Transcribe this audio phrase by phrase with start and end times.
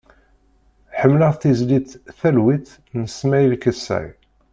[0.99, 1.89] Ḥemmleɣ tizlit
[2.19, 2.67] "Talwit"
[2.99, 4.07] n Smail Kessay.